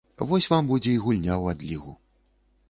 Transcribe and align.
Вось 0.29 0.47
вам 0.51 0.69
будзе 0.71 0.93
і 0.95 1.01
гульня 1.03 1.35
ў 1.37 1.45
адлігу. 1.57 1.93